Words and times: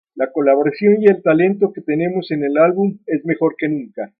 La 0.15 0.31
colaboración 0.31 0.95
y 0.99 1.05
el 1.05 1.21
talento 1.21 1.71
que 1.73 1.81
tenemos 1.81 2.31
en 2.31 2.43
el 2.43 2.57
álbum 2.57 2.97
es 3.05 3.23
mejor 3.23 3.53
que 3.55 3.67
nunca. 3.69 4.09